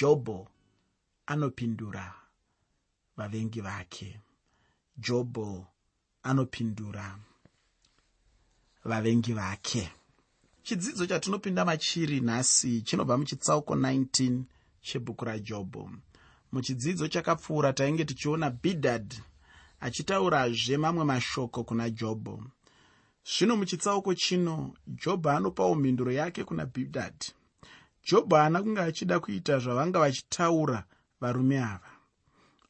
jobho 0.00 0.48
anopindura 1.26 2.14
vavengi 3.16 3.60
vake. 3.60 4.20
Jobho 4.96 5.66
anopindura 6.22 7.18
vavengi 8.84 9.32
vake. 9.32 9.90
Chidzidzo 10.62 11.06
chatinopinda 11.06 11.64
machiri 11.64 12.20
nhasi 12.20 12.82
chinobva 12.82 13.18
muchitsauko 13.18 13.74
19 13.74 14.42
chebhuku 14.80 15.24
rajobho 15.24 15.90
muchidzidzo 16.52 17.08
chakapfuura 17.08 17.72
tainge 17.72 18.04
tichiona 18.04 18.50
bhidhadh 18.50 19.12
achitaurazve 19.80 20.76
mamwe 20.76 21.04
mashoko 21.04 21.64
kuna 21.64 21.90
jobho 21.90 22.44
zvino 23.30 23.56
muchitsauko 23.56 24.14
chino 24.14 24.74
jobho 24.86 25.30
anopawo 25.30 25.74
mhinduro 25.74 26.12
yake 26.12 26.44
kuna 26.44 26.66
bhidhadhi 26.66 27.32
jobho 28.08 28.36
haana 28.36 28.62
kunge 28.62 28.80
achida 28.80 29.20
kuita 29.20 29.58
zvavanga 29.58 29.98
vachitaura 29.98 30.84
varume 31.20 31.58
ava. 31.58 31.90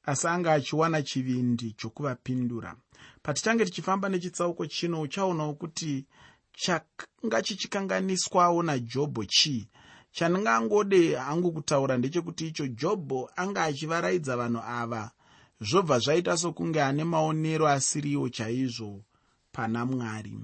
Asi 0.04 0.26
anga 0.26 0.52
achiwana 0.52 1.02
chivindi 1.02 1.72
chokuvapindura. 1.72 2.76
Patichange 3.22 3.64
tichifamba 3.64 4.08
nechitsauko 4.08 4.66
chino 4.66 5.00
uchaonawo 5.00 5.54
kuti 5.54 6.06
changa 6.52 7.42
chichikanganiswawo 7.42 8.62
najobho 8.62 9.24
chii? 9.24 9.68
Chandingangode 10.12 11.16
hangu 11.16 11.52
kutaura 11.52 11.96
ndechekuti 11.96 12.46
icho 12.46 12.66
jobho 12.66 13.30
anga 13.36 13.64
achivaraidza 13.64 14.36
vanhu 14.36 14.62
ava. 14.66 15.10
Zvobva 15.60 15.98
zvaita 15.98 16.36
sokunge 16.36 16.82
ane 16.82 17.04
maonero 17.04 17.68
asiriwo 17.68 18.28
chaizvo 18.28 19.04
pana 19.52 19.86
mwari 19.86 20.38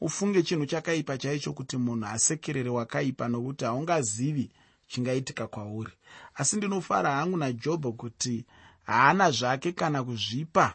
ufunge 0.00 0.42
chinhu 0.42 0.66
chakaipa 0.66 1.18
chaicho 1.18 1.52
kuti 1.52 1.76
munhu 1.76 2.06
asekerere 2.06 2.70
wakaipa 2.70 3.28
nokuti 3.28 3.64
haungazivi 3.64 4.50
chingaitika 4.86 5.46
kwauri. 5.46 5.92
Asi 6.34 6.56
ndinofara 6.56 7.10
hangu 7.10 7.36
najobho 7.36 7.92
kuti 7.92 8.46
haana 8.82 9.30
zvake 9.30 9.72
kana 9.72 10.04
kuzvipa 10.04 10.74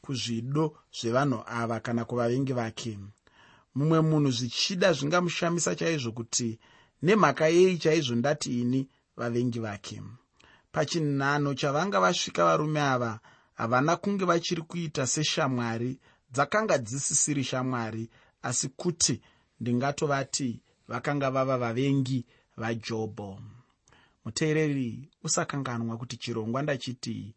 kuzvido 0.00 0.76
zvevanhu 1.00 1.42
ava 1.46 1.80
kana 1.80 2.04
kuvavengi 2.04 2.52
vake. 2.52 2.98
Mumwe 3.74 4.00
munhu 4.00 4.30
zvichida 4.30 4.92
zvingamushamisa 4.92 5.74
chaizvo 5.74 6.12
kuti 6.12 6.58
nemhaka 7.02 7.48
yei 7.48 7.78
chaizvo 7.78 8.14
ndati 8.14 8.60
ini 8.60 8.88
vavengi 9.16 9.58
vake. 9.60 10.02
Pachinhano 10.72 11.54
chavanga 11.54 12.00
vasvika 12.00 12.44
varume 12.44 12.80
ava 12.80 13.20
havana 13.54 13.96
kunge 13.96 14.24
vachiri 14.24 14.62
kuita 14.62 15.06
seshamwari 15.06 15.98
dzakanga 16.32 16.78
dzisisiri 16.78 17.44
shamwari 17.44 18.10
asi 18.42 18.68
kuti 18.68 19.20
ndingatovati 19.60 20.60
vakanga 20.88 21.30
vava 21.30 21.58
vavengi 21.58 22.26
vajobho 22.56 23.40
muteereri 24.24 25.08
usakanganwa 25.22 25.96
kuti 25.98 26.16
chirongwa 26.16 26.62
ndachiti 26.62 27.34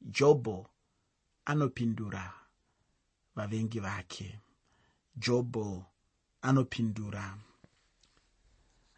jobho 0.00 0.70
anopindura 1.44 2.34
vavengi 3.36 3.80
vake. 3.80 4.40
Jobho 5.16 5.86
anopindura 6.42 7.38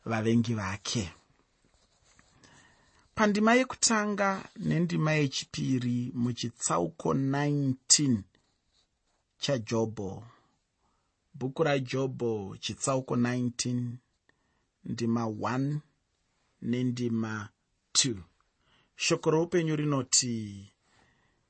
vavengi 0.04 0.54
vake. 0.54 1.12
Pandima 3.14 3.54
yekutanga 3.54 4.48
nendima 4.56 5.12
yechipiri 5.12 6.12
muchitsauko 6.14 7.14
19 7.14 8.22
chajobho 9.38 10.24
bhuku 11.38 11.62
rajobho 11.64 12.56
chitsauko 12.60 13.16
19 13.16 13.82
ndima 14.84 15.24
1 15.24 15.76
nendima 16.62 17.48
2 17.92 18.16
shoko 18.96 19.30
roupenyu 19.30 19.76
rinoti 19.76 20.66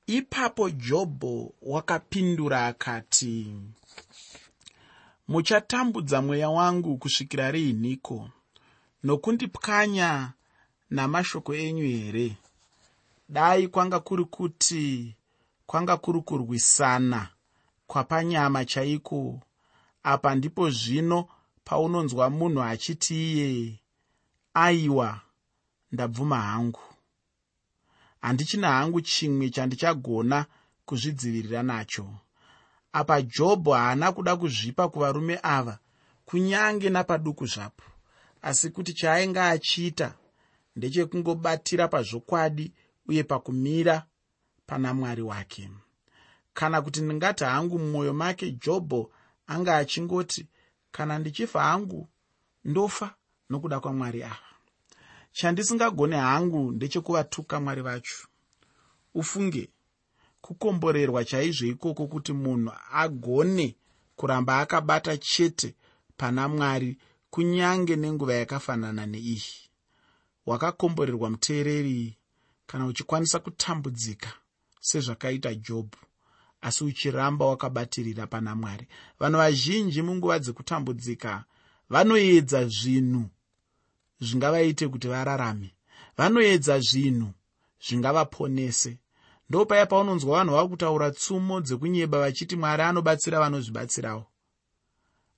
ipapo 0.07 0.71
jobho 0.71 1.55
wakapindura 1.63 2.67
akati 2.67 3.55
muchatambudza 5.29 6.23
mweya 6.23 6.51
wangu 6.51 6.97
kusvikira 6.99 7.51
riiniko 7.51 8.31
nokundipwanya 9.05 10.33
namashoko 10.91 11.55
enyu 11.55 11.85
here? 11.85 12.37
Dai 13.29 13.69
kwanga 13.69 14.01
kuri 14.01 14.25
kuti 14.25 15.17
kwanga 15.67 15.97
kuri 15.97 16.21
kurwisana 16.21 17.29
kwapanyama 17.87 18.65
chaiko 18.65 19.41
apa 20.13 20.35
ndipo 20.35 20.71
zvino 20.71 21.29
paunonzwa 21.65 22.31
munhu 22.31 22.63
achiti 22.63 23.15
iye 23.33 23.81
aiwa 24.55 25.21
ndabvuma 25.93 26.41
hangu. 26.41 26.81
Handichina 28.21 28.69
hangu 28.69 29.01
chimwe 29.01 29.51
chandichagona 29.51 30.47
kuzvidzivirira 30.87 31.63
nacho. 31.63 32.07
Apa 32.93 33.23
jobho 33.23 33.73
haana 33.75 34.13
kuda 34.13 34.37
kuzvipa 34.37 34.89
kuvarume 34.89 35.39
ava 35.43 35.79
kunyange 36.25 36.91
napaduku 36.91 37.47
zvapo. 37.47 37.85
Asi 38.43 38.71
kuti 38.71 38.93
chaainge 38.93 39.41
achiita 39.41 40.15
ndechekungobatira 40.77 41.89
pazvokwadi 41.89 42.73
uye 43.09 43.23
pakumira 43.25 44.07
pana 44.67 44.95
mwari 44.95 45.23
wake. 45.23 45.71
Kana 46.55 46.83
kuti 46.83 47.01
ndingati 47.01 47.45
hangu 47.45 47.79
mumwoyo 47.79 48.15
make 48.15 48.51
jobho 48.51 49.11
anga 49.53 49.77
achingoti 49.77 50.43
kana 50.95 51.19
ndichifa 51.19 51.63
hangu 51.63 52.09
ndofa 52.65 53.15
nokuda 53.51 53.81
kwamwari 53.81 54.23
ava 54.23 54.49
chandisingagone 55.33 56.17
hangu 56.17 56.73
ndechekuvatuka 56.73 57.61
mwari 57.61 57.83
vacho. 57.83 58.29
Ufunge 59.15 59.69
kukomborerwa 60.41 61.25
chaizvo 61.25 61.67
ikoko 61.67 62.07
kuti 62.07 62.33
munhu 62.33 62.73
agone 62.93 63.77
kuramba 64.17 64.59
akabata 64.61 65.17
chete 65.17 65.75
pana 66.17 66.49
mwari 66.49 66.99
kunyange 67.31 67.97
nenguva 67.97 68.35
yakafanana 68.35 69.07
neiyi. 69.07 69.43
Wakakomborerwa 70.47 71.31
muteereri 71.31 72.17
kana 72.67 72.87
uchikwanisa 72.87 73.39
kutambudzika 73.39 74.33
sezvakaita 74.81 75.55
jobhu 75.55 75.99
asi 76.61 76.85
uchiramba 76.85 77.47
wakabatirira 77.47 78.27
pana 78.27 78.55
mwari. 78.55 78.87
Vanhu 79.21 79.39
vazhinji 79.39 80.03
munguva 80.03 80.39
dzekutambudzika 80.39 81.45
vanoedza 81.91 82.65
zvinhu 82.67 83.25
zvingavaite 84.21 84.89
kuti 84.89 85.09
vararame. 85.09 85.75
Vanoedza 86.17 86.81
zvinhu 86.81 87.31
zvingavaponese. 87.85 88.99
Ndo 89.49 89.67
paya 89.67 89.87
paunonzwa 89.87 90.39
vanhu 90.39 90.53
vava 90.55 90.69
kutaura 90.69 91.11
tsumo 91.11 91.61
dzekunyeba 91.61 92.19
vachiti 92.19 92.57
mwari 92.57 92.83
anobatsira 92.83 93.41
vanozvibatsirawo. 93.41 94.27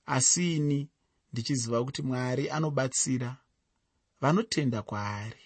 Asi 0.06 0.56
ini 0.56 0.88
ndichiziva 1.32 1.84
kuti 1.84 2.02
mwari 2.02 2.50
anobatsira 2.50 3.37
vanotenda 4.20 4.82
kwaari 4.82 5.44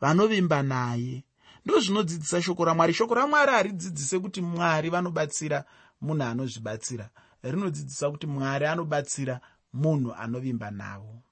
vanovimba 0.00 0.62
naye 0.62 1.24
ndo 1.64 1.80
zvinodzidzisa 1.80 2.42
shoko 2.42 2.64
ramwari. 2.64 2.94
Shoko 2.94 3.14
ramwari 3.14 3.52
haridzidzise 3.52 4.18
kuti 4.18 4.40
mwari 4.40 4.90
vanobatsira 4.90 5.64
munhu 6.00 6.24
anozvibatsira. 6.24 7.10
Rinodzidzisa 7.42 8.10
kuti 8.10 8.26
mwari 8.26 8.66
anobatsira 8.66 9.40
munhu 9.72 10.14
anovimba 10.14 10.70
navo. 10.70 11.22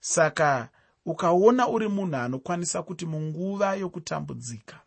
Saka 0.00 0.68
ukaona 1.06 1.68
uri 1.68 1.88
munhu 1.88 2.16
anokwanisa 2.16 2.82
kuti 2.82 3.06
munguva 3.06 3.74
yokutambudzika 3.74 4.80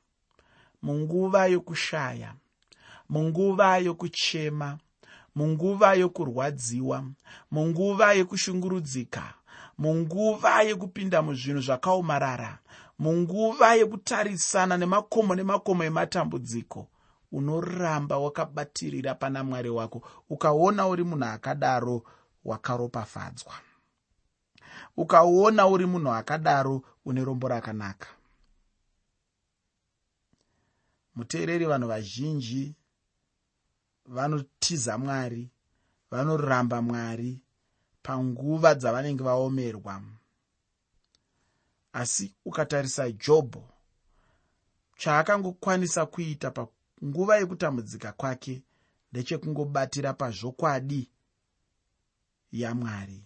munguva 0.81 1.45
yokushaya 1.47 2.33
munguva 3.09 3.77
yokuchema 3.77 4.77
munguva 5.35 5.93
yokurwadziwa 5.93 7.03
munguva 7.51 8.13
yokushungurudzika 8.13 9.33
munguva 9.77 10.61
yekupinda 10.61 11.21
muzvinhu 11.21 11.61
zvakaomarara 11.61 12.59
munguva 12.99 13.75
yekutarisana 13.75 14.77
nemakomo 14.77 15.35
nemakomo 15.35 15.83
ematambudziko 15.83 16.87
unoramba 17.31 18.17
wakabatirira 18.17 19.15
pana 19.15 19.43
mwari 19.43 19.69
wako 19.69 20.01
ukaona 20.29 20.87
uri 20.87 21.03
munhu 21.03 21.25
akadaro 21.25 22.03
wakaropafadzwa. 22.45 23.53
Ukaona 24.97 25.67
uri 25.67 25.85
munhu 25.85 26.11
akadaro 26.11 26.81
une 27.05 27.23
rombo 27.25 27.47
rakanaka. 27.47 28.07
Muteereri 31.15 31.65
vanhu 31.65 31.87
vazhinji 31.87 32.75
vanotiza 34.05 34.97
mwari 34.97 35.49
vanoramba 36.11 36.81
mwari 36.81 37.41
panguva 38.03 38.75
dzavanenge 38.75 39.23
vaomerwa 39.23 40.01
asi 41.93 42.35
ukatarisa 42.45 43.11
jobho 43.11 43.69
chaakangokwanisa 44.97 46.05
kuita 46.05 46.51
panguva 46.51 47.37
yekutambudzika 47.37 48.11
kwake 48.11 48.63
ndechekungobatira 49.11 50.13
pazvokwadi 50.13 51.09
yamwari 52.51 53.23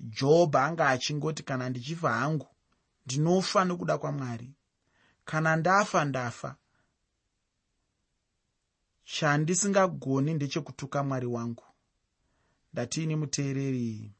jobho 0.00 0.58
anga 0.58 0.88
achingoti 0.88 1.42
kana 1.42 1.68
ndichifa 1.68 2.12
hangu 2.12 2.48
ndinofa 3.06 3.64
nokuda 3.64 3.98
kwamwari. 3.98 4.54
Kana 5.24 5.56
ndafa 5.56 6.04
ndafa. 6.04 6.56
Chandisingagoni 9.04 10.34
ndechekutuka 10.34 11.02
mwari 11.02 11.26
wangu. 11.26 11.64
Ndatiini 12.72 13.16
muteereri 13.16 14.12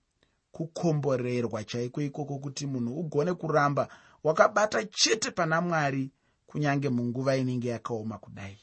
kukomborerwa 0.53 1.65
chaiko 1.65 2.03
ikoko 2.03 2.39
kuti 2.39 2.67
munhu 2.67 3.01
ugone 3.01 3.35
kuramba 3.35 3.89
wakabata 4.25 4.85
chete 4.85 5.31
pana 5.31 5.61
mwari 5.61 6.11
kunyange 6.47 6.89
munguva 6.89 7.37
inenge 7.37 7.69
yakaoma 7.69 8.19
kudai. 8.19 8.59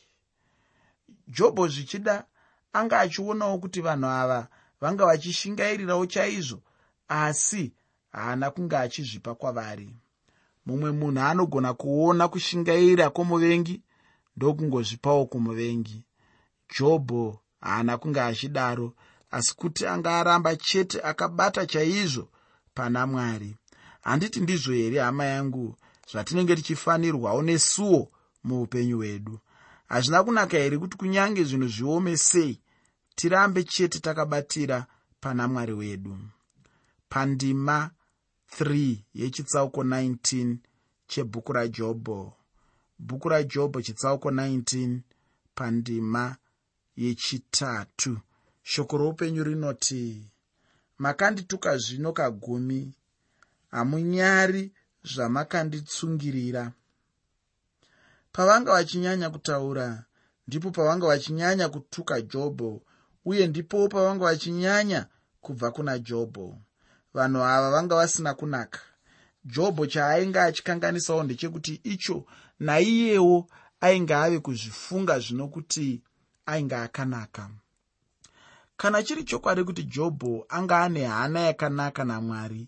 Jobho 1.28 1.68
zvichida 1.68 2.26
anga 2.74 3.00
achionawo 3.00 3.58
kuti 3.58 3.82
vanhu 3.82 4.06
ava 4.08 4.48
vanga 4.82 5.06
vachishingairirawo 5.06 6.06
chaizvo 6.06 6.60
asi 7.08 7.74
haana 8.12 8.52
kunge 8.52 8.78
achizvipa 8.78 9.36
kwavari. 9.36 9.96
Mumwe 10.66 10.92
munhu 10.92 11.22
anogona 11.22 11.74
kuona 11.74 12.28
kushingaira 12.28 13.10
kwomuvengi 13.10 13.82
ndokungozvipawo 14.36 15.26
kumuvengi. 15.26 16.04
Jobho 16.80 17.40
haana 17.62 17.98
kunge 17.98 18.22
achidaro 18.22 18.94
asi 19.32 19.56
kuti 19.56 19.86
anga 19.88 20.20
aramba 20.20 20.56
chete 20.56 21.02
akabata 21.02 21.66
chaizvo 21.66 22.30
pana 22.74 23.08
mwari. 23.08 23.56
Handiti 24.02 24.40
ndizvo 24.40 24.74
here 24.74 25.00
hama 25.00 25.26
yangu 25.26 25.76
zvatinenge 26.12 26.56
tichifanirwawo 26.56 27.42
nesuwo 27.42 28.12
muupenyu 28.44 28.98
hwedu? 28.98 29.40
Hazvina 29.88 30.24
kunaka 30.24 30.58
here 30.58 30.78
kuti 30.78 30.98
kunyange 30.98 31.44
zvinhu 31.44 31.68
zviome 31.68 32.18
sei 32.18 32.60
tirambe 33.16 33.64
chete 33.64 34.00
takabatira 34.00 34.86
pana 35.20 35.48
mwari 35.48 35.74
wedu? 35.74 36.18
Pandima 37.10 37.92
3 38.60 38.98
yechitsauko 39.14 39.84
19 39.84 40.56
chebhuku 41.08 41.54
rajobho. 41.54 42.34
Bhuku 43.00 43.30
rajobho 43.30 43.82
chitsauko 43.82 44.32
19 44.32 45.00
pandima 45.56 46.36
yechitatu 46.98 48.18
shoko 48.70 48.98
roupenyu 48.98 49.44
rinoti 49.44 50.32
makandituka 50.98 51.78
zvino 51.78 52.14
kagumi. 52.14 52.94
Hamunyari 53.72 54.72
zvamakanditsungirira. 55.04 56.72
Pavanga 58.32 58.72
vachinyanya 58.72 59.30
kutaura 59.30 60.04
ndipo 60.48 60.72
pavanga 60.72 61.08
vachinyanya 61.08 61.70
kutuka 61.70 62.22
jobho 62.22 62.82
uye 63.26 63.48
ndipowo 63.48 63.88
pavanga 63.88 64.26
vachinyanya 64.26 65.08
kubva 65.42 65.72
kuna 65.72 66.00
jobho. 66.00 66.58
Vanhu 67.14 67.44
ava 67.44 67.72
vanga 67.72 67.96
vasina 67.96 68.34
kunaka. 68.34 68.80
Jobho 69.46 69.88
chaainge 69.88 70.40
achikanganisawo 70.40 71.24
ndechekuti 71.24 71.74
icho 71.84 72.26
naiyewo 72.60 73.48
ainge 73.80 74.16
ave 74.16 74.40
kuzvifunga 74.40 75.20
zvino 75.20 75.48
kuti 75.48 76.02
ainge 76.46 76.76
akanaka 76.76 77.50
kana 78.78 79.04
chiri 79.04 79.24
chokwadi 79.24 79.64
kuti 79.64 79.84
jobho 79.84 80.46
anga 80.50 80.80
ane 80.80 81.06
hana 81.06 81.40
yakanaka 81.40 82.04
namwari 82.04 82.68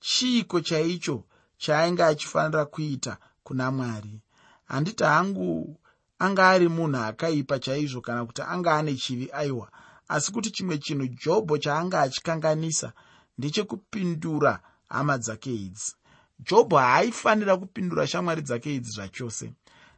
chiiko 0.00 0.60
chaicho 0.60 1.24
chaainge 1.58 2.02
achifanira 2.04 2.64
kuita 2.64 3.16
kuna 3.42 3.70
mwari? 3.70 4.20
Handiti 4.64 5.04
hangu 5.04 5.76
anga 6.18 6.48
ari 6.48 6.68
munhu 6.68 6.98
akaipa 6.98 7.58
chaizvo 7.58 8.00
kana 8.00 8.26
kuti 8.26 8.42
anga 8.42 8.74
ane 8.76 8.94
chivi 8.94 9.30
aiwa. 9.32 9.68
Asi 10.08 10.32
kuti 10.32 10.50
chimwe 10.50 10.78
chinhu 10.78 11.06
jobho 11.06 11.58
chaanga 11.58 12.00
achikanganisa 12.00 12.92
ndechekupindura 13.38 14.60
hama 14.88 15.18
dzake 15.18 15.54
idzi. 15.54 15.94
Jobho 16.38 16.76
haaifanira 16.78 17.56
kupindura 17.56 18.06
shamwari 18.06 18.42
dzake 18.42 18.74
idzi 18.74 18.90
zvachose. 18.90 19.52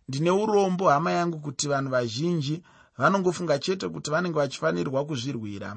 Ndine 0.09 0.31
urombo 0.31 0.89
hama 0.89 1.13
yangu 1.13 1.39
kuti 1.39 1.69
vanhu 1.69 1.91
vazhinji 1.91 2.63
vanongofunga 3.01 3.59
chete 3.59 3.89
kuti 3.89 4.11
vanenge 4.11 4.39
vachifanirwa 4.39 5.05
kuzvirwira. 5.05 5.77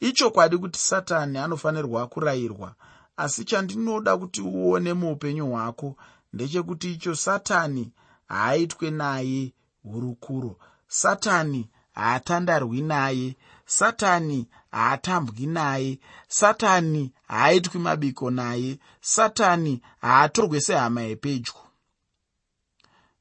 Ichokwadi 0.00 0.58
kuti 0.58 0.78
satani 0.78 1.38
anofanirwa 1.38 2.06
kurayirwa 2.06 2.74
asi 3.16 3.44
chandinoda 3.44 4.16
kuti 4.16 4.40
uone 4.42 4.92
muupenyu 4.92 5.46
hwako 5.50 5.96
ndechekuti 6.32 6.92
icho 6.92 7.14
satani 7.14 7.92
haaitwe 8.28 8.90
naye 8.90 9.52
hurukuro. 9.82 10.56
Satani 10.88 11.70
haatandarwi 11.94 12.80
naye 12.82 13.36
satani 13.66 14.48
haatambwi 14.72 15.46
naye 15.46 15.98
satani 16.28 17.12
haaitwi 17.28 17.80
mabiko 17.80 18.30
naye 18.30 18.78
satani 19.00 19.82
haatorwe 20.00 20.60
sehama 20.60 21.02
yepedyo. 21.02 21.54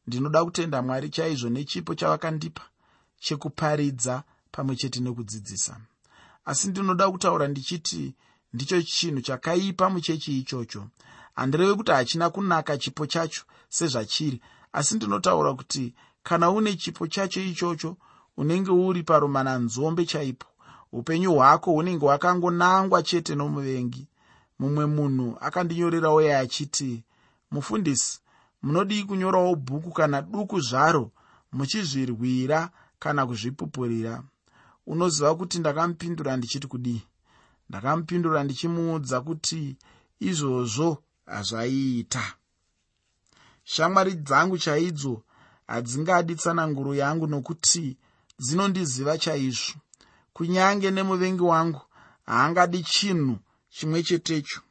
Ndinoda 0.08 0.46
kutenda 0.46 0.82
mwari 0.82 1.10
chaizvo 1.10 1.50
nechipo 1.50 1.96
chavakandipa 1.96 2.62
chekuparidza 3.20 4.24
pamwe 4.52 4.76
chete 4.76 5.00
nekudzidzisa. 5.00 5.78
Asi 6.46 6.68
ndinoda 6.68 7.12
kutaura 7.12 7.48
ndichiti 7.48 8.16
ndicho 8.54 8.82
chinhu 8.82 9.22
chakaipa 9.22 9.90
muchechi 9.90 10.40
ichocho. 10.40 10.88
Handireve 11.36 11.74
kuti 11.76 11.92
hachina 11.92 12.30
kunaka 12.30 12.78
chipo 12.78 13.06
chacho 13.06 13.44
sezvachiri 13.70 14.42
asi 14.74 14.96
ndinotaura 14.96 15.54
kuti 15.54 15.94
kana 16.24 16.50
une 16.52 16.76
chipo 16.76 17.08
chacho 17.08 17.42
ichocho 17.42 17.98
unenge 18.38 18.72
uri 18.72 19.04
parumananzombe 19.04 20.06
chaipo 20.06 20.48
upenyu 20.92 21.34
hwako 21.34 21.72
hunenge 21.72 22.06
hwakangonangwa 22.06 23.04
chete 23.04 23.36
nomuvengi. 23.36 24.08
Mumwe 24.60 24.86
munhu 24.86 25.38
akandinyorerawo 25.42 26.22
ye 26.22 26.38
achiti 26.38 27.04
mufundisi 27.52 28.20
munodii 28.64 29.04
kunyorawo 29.04 29.56
bhuku 29.56 29.92
kana 29.92 30.22
duku 30.22 30.60
zvaro 30.60 31.12
muchizvirwira 31.52 32.70
kana 33.00 33.22
kuzvipupurira 33.28 34.24
unoziva 34.88 35.36
kuti 35.36 35.60
ndakamupindura 35.60 36.38
ndichiti 36.38 36.68
kudii? 36.68 37.04
Ndakamupindura 37.70 38.44
ndichimuudza 38.44 39.22
kuti 39.22 39.78
izvozvo 40.20 41.04
hazvaiita. 41.26 42.24
Shamwari 43.64 44.14
dzangu 44.14 44.58
chaidzo 44.58 45.24
hadzingadi 45.68 46.36
tsananguro 46.36 46.96
yangu 46.96 47.28
nokuti 47.28 47.98
dzinondiziva 48.40 49.18
chaizvo. 49.18 49.76
Kunyange 50.34 50.92
nemuvengi 50.92 51.42
wangu 51.52 51.82
haangadi 52.26 52.84
chinhu 52.84 53.36
chimwe 53.70 54.04
chetecho. 54.04 54.62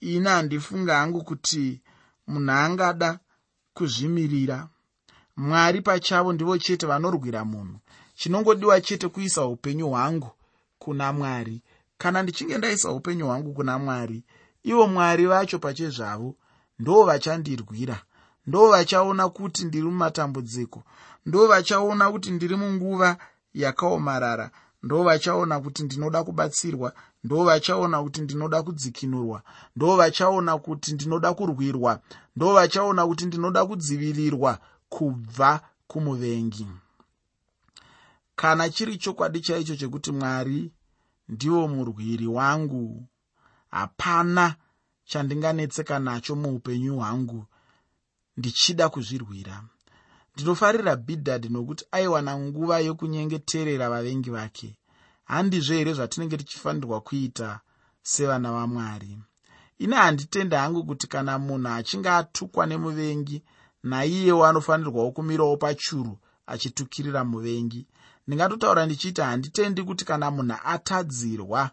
Ini 0.00 0.28
handifunga 0.28 0.98
hangu 0.98 1.24
kuti 1.24 1.80
munhu 2.26 2.52
angada 2.52 3.18
kuzvimirira 3.74 4.68
mwari 5.36 5.80
pachavo 5.82 6.32
ndivo 6.32 6.58
chete 6.58 6.86
vanorwira 6.86 7.44
munhu. 7.44 7.78
Chinongodiwa 8.14 8.80
chete 8.80 9.08
kuisa 9.08 9.44
upenyu 9.46 9.88
hwangu 9.88 10.30
kuna 10.78 11.12
mwari. 11.12 11.62
Kana 11.98 12.22
ndichinge 12.22 12.58
ndaisa 12.58 12.90
upenyu 12.90 13.26
hwangu 13.26 13.52
kuna 13.52 13.78
mwari 13.78 14.22
ivo 14.62 14.86
mwari 14.86 15.26
vacho 15.26 15.58
pachezvavo 15.58 16.34
ndo 16.78 17.04
vachandirwira. 17.04 18.02
Ndo 18.46 18.68
vachaona 18.70 19.28
kuti 19.28 19.64
ndiri 19.64 19.84
mumatambudziko. 19.84 20.82
Ndo 21.26 21.46
vachaona 21.46 22.10
kuti 22.10 22.30
ndiri 22.30 22.56
munguva 22.56 23.16
yakaomarara. 23.54 24.50
Ndo 24.82 25.02
vachaona 25.02 25.60
kuti 25.60 25.82
ndinoda 25.82 26.24
kubatsirwa. 26.24 26.92
Ndo 27.24 27.44
vachaona 27.44 28.02
kuti 28.02 28.20
ndinoda 28.20 28.62
kudzikinurwa. 28.62 29.42
Ndo 29.76 29.96
vachaona 29.96 30.58
kuti 30.58 30.92
ndinoda 30.94 31.34
kurwirwa. 31.34 32.00
Ndo 32.36 32.52
vachaona 32.52 33.06
kuti 33.06 33.26
ndinoda 33.26 33.66
kudzivirirwa 33.66 34.58
kubva 34.94 35.60
kumuvengi. 35.86 36.66
Kana 38.36 38.70
chiri 38.70 38.96
chokwadi 39.02 39.40
chaicho 39.40 39.76
chekuti 39.76 40.12
mwari 40.12 40.72
ndivo 41.28 41.68
murwiri 41.68 42.26
wangu 42.26 43.06
hapana 43.70 44.56
chandinganetseka 45.04 45.98
nacho 45.98 46.36
muupenyu 46.36 46.96
hwangu 46.96 47.44
ndichida 48.36 48.88
kuzvirwira. 48.88 49.62
Ndinofarira 50.34 50.96
bhidhadhi 50.96 51.48
nokuti 51.48 51.84
aiwana 51.92 52.38
nguva 52.38 52.76
yokunyengeterera 52.80 53.90
vavengi 53.90 54.30
vake. 54.30 54.76
Handizvo 55.24 55.74
here 55.74 55.92
zvatinenge 55.94 56.36
tichifanirwa 56.36 57.00
kuita 57.00 57.60
sevana 58.02 58.52
vamwari? 58.52 59.18
Ine 59.78 59.96
handitende 59.96 60.56
hangu 60.56 60.84
kuti 60.84 61.06
kana 61.06 61.38
munhu 61.38 61.68
achinge 61.68 62.10
atukwa 62.10 62.66
nemuvengi 62.66 63.42
naiyewo 63.82 64.46
anofanirwawo 64.46 65.10
kumirawo 65.12 65.56
pachuru 65.56 66.18
achitukirira 66.46 67.24
muvengi. 67.24 67.86
Ndingatotaura 68.26 68.86
ndichiti 68.86 69.20
handitendi 69.20 69.82
kuti 69.82 70.04
kana 70.04 70.30
munhu 70.30 70.56
atadzirwa 70.64 71.70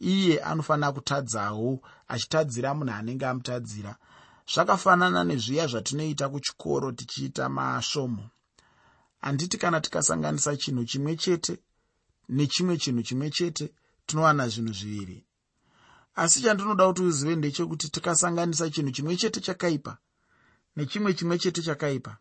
iye 0.00 0.40
anofanira 0.40 0.92
kutadzawo 0.92 1.80
achitadzira 2.08 2.74
munhu 2.74 2.92
anenge 2.94 3.26
amutadzira. 3.26 3.96
Zvakafanana 4.52 5.24
nezviya 5.24 5.66
zvatinoita 5.66 6.28
kuchikoro 6.28 6.92
tichiita 6.92 7.48
masvomo. 7.48 8.24
Handiti 9.20 9.58
kana 9.58 9.80
tikasanganisa 9.80 10.56
chinhu 10.56 10.84
chimwe 10.84 11.16
chete 11.16 11.58
nechimwe 12.28 12.76
chinhu 12.78 13.02
chimwe 13.02 13.30
chete 13.30 13.72
tinowana 14.06 14.48
zvinhu 14.48 14.72
zviviri. 14.72 15.24
Asi 16.14 16.42
chandinoda 16.42 16.86
kuti 16.86 17.02
uzive 17.02 17.36
ndechekuti 17.36 17.88
tikasanganisa 17.88 18.70
chinhu 18.70 18.90
chimwe 18.90 19.16
chete 19.16 19.40
chakaipa 19.40 19.98
nechimwe 20.76 21.14
chimwe 21.14 21.38
chete 21.38 21.62
chakaipa. 21.62 22.16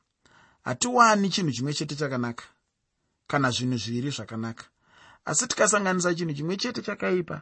Hatiwani 0.64 1.30
chinhu 1.30 1.52
chimwe 1.52 1.74
chete 1.74 1.96
chakanaka 1.96 2.46
kana 3.28 3.52
zvinhu 3.52 3.78
zviviri 3.78 4.10
zvakanaka. 4.10 4.66
Asi 5.26 5.48
tikasanganisa 5.48 6.16
chinhu 6.16 6.34
chimwe 6.34 6.58
chete 6.58 6.82
chakaipa 6.82 7.42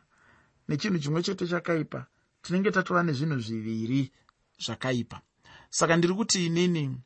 nechinhu 0.67 0.99
chimwe 0.99 1.23
chete 1.23 1.47
chakaipa 1.47 2.05
tinenge 2.41 2.71
tatova 2.71 3.03
nezvinhu 3.03 3.39
zviviri 3.39 4.11
zvakaipa. 4.59 5.21
Saka 5.69 5.97
ndiri 5.97 6.13
kuti 6.13 6.45
inini 6.45 6.97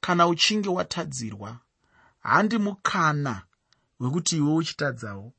kana 0.00 0.26
uchinge 0.26 0.68
watadzirwa 0.68 1.58
handi 2.20 2.58
mukana 2.58 3.42
wekuti 4.00 4.36
iwe 4.36 4.54
uchitadzawo. 4.54 5.32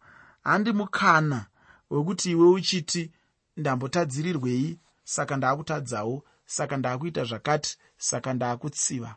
Handi 0.44 0.72
mukana 0.72 1.46
wekuti 1.90 2.32
iwe 2.32 2.48
uchiti 2.48 3.12
ndambotadzirirwei 3.58 4.80
saka 5.04 5.38
ndaakutadzawo 5.38 6.24
saka 6.46 6.78
ndaakuita 6.78 7.24
zvakati 7.26 7.78
saka 7.98 8.34
ndaakutsiva. 8.34 9.16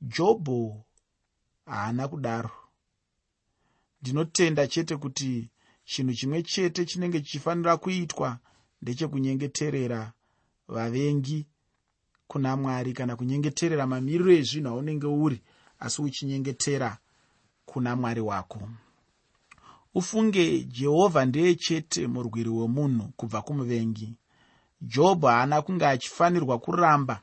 Jobho 0.00 0.84
haana 1.66 2.08
kudaro. 2.08 2.50
Ndinotenda 4.02 4.66
chete 4.66 4.96
kuti 4.96 5.50
chinhu 5.84 6.14
chimwe 6.14 6.42
chete 6.42 6.84
chinenge 6.84 7.20
chichifanira 7.20 7.76
kuitwa 7.76 8.38
ndechekunyengeterera 8.82 10.12
vavengi 10.68 11.46
kuna 12.26 12.56
mwari 12.56 12.92
kana 12.92 13.16
kunyengeterera 13.16 13.86
mamiriro 13.86 14.32
ezvinhu 14.32 14.68
aunenge 14.70 15.06
uri 15.06 15.38
asi 15.84 16.02
uchinyengetera 16.02 16.98
kuna 17.66 17.96
mwari 17.96 18.20
wako. 18.20 18.68
Ufunge 19.94 20.64
jehovha 20.64 21.24
ndeye 21.24 21.54
chete 21.54 22.06
murwiri 22.06 22.48
wemunhu 22.48 23.08
kubva 23.16 23.42
kumuvengi 23.42 24.08
jobho 24.80 25.28
haana 25.28 25.62
kunge 25.62 25.86
achifanirwa 25.86 26.58
kuramba 26.58 27.20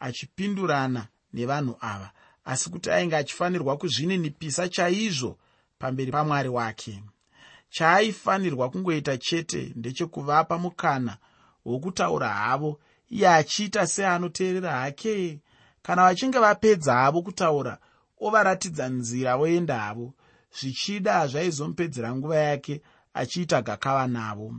achipindurana 0.00 1.06
nevanhu 1.32 1.76
ava 1.80 2.10
asi 2.44 2.70
kuti 2.70 2.90
ainge 2.90 3.16
achifanirwa 3.16 3.76
kuzvininipisa 3.76 4.68
chaizvo 4.68 5.38
pamberi 5.78 6.12
pamwari 6.12 6.48
wake. 6.48 7.02
Chaaifanirwa 7.70 8.70
kungoita 8.70 9.16
chete 9.18 9.72
ndechekuvapa 9.76 10.58
mukana 10.58 11.16
wokutaura 11.64 12.28
havo 12.28 12.80
iye 13.10 13.28
achiita 13.28 13.86
seanoteerera 13.86 14.72
hake. 14.72 15.40
Kana 15.82 16.02
vachinge 16.02 16.38
vapedza 16.38 16.94
havo 16.94 17.22
kutaura 17.22 17.78
ovaratidza 18.20 18.88
nzira 18.88 19.36
voenda 19.36 19.78
havo 19.78 20.14
zvichida 20.60 21.12
hazvaizomupedzera 21.12 22.14
nguva 22.16 22.36
yake 22.36 22.82
achiita 23.14 23.62
gakava 23.62 24.06
navo 24.06 24.54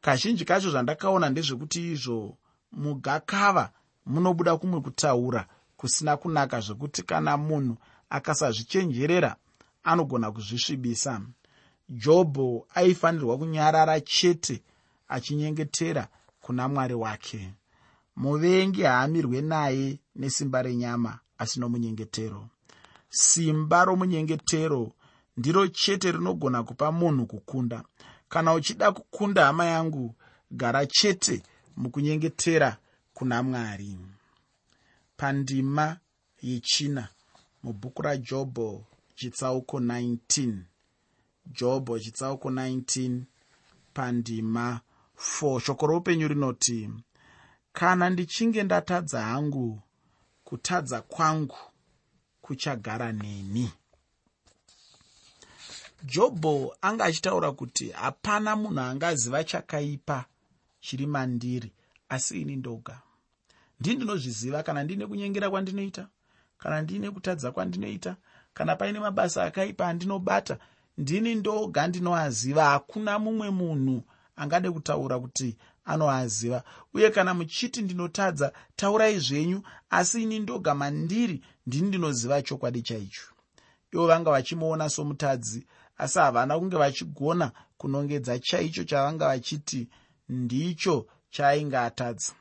kazhinji 0.00 0.44
kacho 0.44 0.70
zvandakaona 0.70 1.30
ndezvekuti 1.30 1.92
izvo 1.92 2.36
mugakava 2.72 3.70
munobuda 4.06 4.56
kumwe 4.56 4.80
kutaura 4.80 5.46
kusina 5.76 6.16
kunaka 6.16 6.60
zvekuti 6.60 7.02
kana 7.02 7.36
munhu 7.36 7.76
akasazvichenjerera 8.10 9.36
anogona 9.84 10.32
kuzvisvibisa. 10.32 11.20
Jobho 11.88 12.66
aifanirwa 12.74 13.38
kunyarara 13.38 14.00
chete 14.00 14.62
achinyengetera 15.08 16.08
kuna 16.40 16.68
mwari 16.68 16.94
wake. 16.94 17.54
Muvengi 18.16 18.82
haamirwe 18.82 19.40
naye 19.40 19.98
nesimba 20.16 20.62
renyama 20.62 21.18
asi 21.38 21.60
nomunyengetero 21.60 22.48
simba 23.08 23.84
romunyengetero 23.84 24.92
ndiro 25.36 25.68
chete 25.68 26.12
rinogona 26.12 26.62
kupa 26.62 26.92
munhu 26.92 27.26
kukunda 27.26 27.84
kana 28.28 28.54
uchida 28.54 28.92
kukunda 28.92 29.44
hama 29.46 29.64
yangu 29.64 30.14
gara 30.50 30.86
chete 30.86 31.42
mukunyengetera 31.76 32.76
kuna 33.14 33.42
mwari. 33.42 33.98
Pandima 35.16 35.96
yechina 36.42 37.08
mubhuku 37.62 38.02
rajobho 38.02 38.84
chitsauko 39.14 39.78
19 39.80 40.54
jobho 41.46 41.98
chitsauko 41.98 42.50
19 42.50 43.20
pandima 43.94 44.80
4 45.40 45.60
shoko 45.60 45.86
roupenyu 45.86 46.28
rinoti 46.28 46.90
kana 47.72 48.10
ndichinge 48.10 48.62
ndatadza 48.62 49.22
hangu 49.22 49.82
kutadza 50.44 51.02
kwangu 51.02 51.56
kuchagara 52.40 53.12
neni 53.12 53.72
jobho 56.04 56.76
anga 56.82 57.04
achitaura 57.04 57.52
kuti 57.52 57.90
hapana 57.90 58.56
munhu 58.56 58.80
angaziva 58.80 59.44
chakaipa 59.44 60.24
chiri 60.80 61.06
mandiri 61.06 61.72
asi 62.08 62.40
ini 62.40 62.56
ndoga. 62.56 63.00
Ndii 63.80 63.94
ndinozviziva 63.94 64.62
kana 64.62 64.84
ndiine 64.84 65.06
kunyengera 65.06 65.50
kwandinoita 65.50 66.08
kana 66.58 66.82
ndiine 66.82 67.10
kutadza 67.10 67.52
kwandinoita 67.52 68.16
kana 68.54 68.76
paine 68.76 69.00
mabasa 69.00 69.44
akaipa 69.44 69.88
andinobata 69.88 70.58
ndini 70.98 71.34
ndoga 71.34 71.86
ndinoaziva. 71.86 72.64
Hakuna 72.64 73.18
mumwe 73.18 73.50
munhu 73.50 74.02
angade 74.36 74.70
kutaura 74.70 75.18
kuti 75.18 75.56
anoaziva. 75.84 76.62
Uye 76.94 77.10
kana 77.10 77.34
muchiti 77.34 77.82
ndinotadza 77.82 78.52
taurai 78.76 79.18
zvenyu 79.18 79.62
asi 79.90 80.22
ini 80.22 80.38
ndoga 80.38 80.74
mandiri 80.74 81.42
ndini 81.66 81.88
ndinoziva 81.88 82.42
chokwadi 82.42 82.82
chaicho. 82.82 83.22
Ivo 83.92 84.06
vanga 84.06 84.30
vachimuona 84.30 84.88
somutadzi 84.88 85.66
asi 85.98 86.18
havana 86.18 86.58
kunge 86.58 86.76
vachigona 86.76 87.52
kunongedza 87.78 88.38
chaicho 88.38 88.84
chavanga 88.84 89.26
vachiti 89.28 89.88
ndicho 90.28 91.06
chaainge 91.30 91.78
atadza 91.78 92.32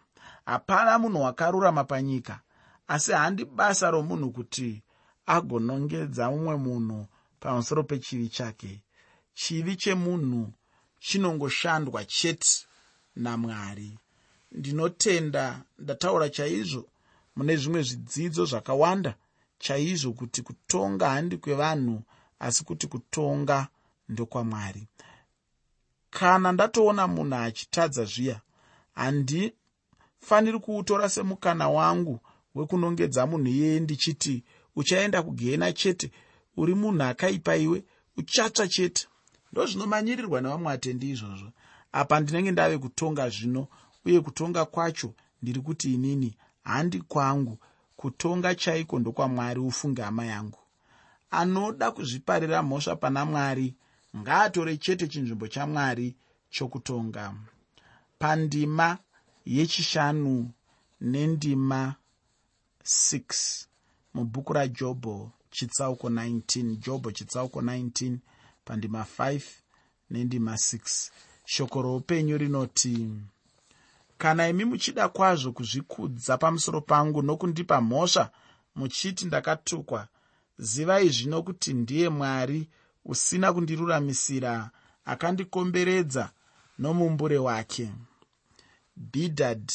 hapana 0.47 0.99
munhu 0.99 1.21
wakarurama 1.21 1.83
panyika. 1.83 2.39
Asi 2.87 3.11
handi 3.11 3.45
basa 3.45 3.91
romunhu 3.91 4.31
kuti 4.31 4.81
agonongedza 5.25 6.31
mumwe 6.31 6.55
munhu 6.55 7.07
pamusoro 7.39 7.83
pechivi 7.83 8.29
chake. 8.29 8.81
Chivi 9.33 9.75
chemunhu 9.75 10.53
chinongoshandwa 10.99 12.05
chete 12.05 12.67
namwari. 13.15 13.99
Ndinotenda 14.51 15.61
ndataura 15.79 16.29
chaizvo 16.29 16.85
mune 17.35 17.55
zvimwe 17.57 17.81
zvidzidzo 17.83 18.45
zvakawanda. 18.45 19.15
Chaizvo 19.59 20.13
kuti 20.13 20.41
kutonga 20.41 21.09
handi 21.09 21.37
kwevanhu 21.37 22.03
asi 22.39 22.63
kuti 22.63 22.88
kutonga 22.88 23.67
ndokwamwari. 24.10 24.88
Kana 26.10 26.51
ndatoona 26.51 27.08
munhu 27.08 27.36
achitadza 27.36 28.06
zviya 28.06 28.41
handifaniri 28.94 30.60
kuutora 30.60 31.10
semukana 31.10 31.70
wangu 31.70 32.20
wekunongedza 32.56 33.27
munhu 33.27 33.48
iyeye 33.48 33.79
ndichiti 33.79 34.44
uchaenda 34.75 35.24
kugehena 35.24 35.74
chete? 35.74 36.12
Uri 36.58 36.74
munhu 36.75 37.03
akaipa 37.03 37.56
iwe? 37.56 37.84
Uchatsva 38.17 38.67
chete? 38.67 39.08
Ndozvinomanyirirwa 39.51 40.41
nevamwe 40.41 40.72
vatendi 40.72 41.10
izvozvo. 41.10 41.50
Apa 41.91 42.20
ndinenge 42.20 42.51
ndave 42.51 42.77
kutonga 42.77 43.29
zvino 43.29 43.67
uye 44.06 44.20
kutonga 44.22 44.65
kwacho 44.65 45.13
ndiri 45.41 45.62
kuti 45.62 45.94
inini 45.94 46.38
handi 46.63 47.01
kwangu. 47.01 47.58
Kutonga 47.96 48.56
chaiko 48.56 49.00
ndokwamwari 49.00 49.60
ufunge 49.60 50.01
hama 50.01 50.25
yangu 50.25 50.60
anoda 51.31 51.91
kuzviparira 51.91 52.63
mhosva 52.63 52.96
pana 52.96 53.25
mwari 53.25 53.75
ngaatore 54.17 54.77
chete 54.77 55.07
chinzvimbo 55.07 55.48
chamwari 55.48 56.15
chokutonga. 56.50 57.34
Pandima 58.19 58.98
yechishanu 59.46 60.51
nendima 61.01 61.96
6 62.84 63.65
mubhuku 64.13 64.53
rajobho 64.53 65.31
chitsauko 65.51 66.10
19 66.10 66.75
jobho 66.75 67.12
chitsauko 67.12 67.62
19 67.62 68.17
pandima 68.65 69.05
5 69.19 69.41
nendima 70.10 70.53
6 70.53 71.12
shoko 71.46 71.81
roupenyu 71.81 72.38
rinoti 72.38 73.10
kana 74.17 74.50
imi 74.50 74.65
muchida 74.65 75.10
kwazvo 75.10 75.51
kuzvikudza 75.51 76.38
pamusoro 76.38 76.81
pangu 76.81 77.22
nokundipa 77.22 77.81
mhosva 77.81 78.31
muchiti 78.75 79.25
ndakatukwa 79.25 80.07
zivai 80.59 81.09
zvino 81.09 81.43
kuti 81.43 81.73
ndiye 81.73 82.09
mwari 82.09 82.69
usina 83.05 83.53
kundiruramisira 83.53 84.69
akandikomberedza 85.05 86.31
nomumbure 86.79 87.37
wake. 87.37 87.91
Bhidhad 88.95 89.71